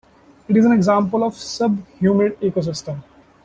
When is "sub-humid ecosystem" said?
1.37-3.03